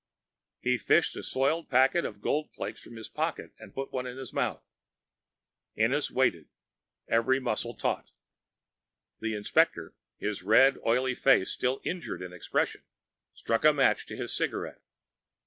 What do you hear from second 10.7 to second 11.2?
oily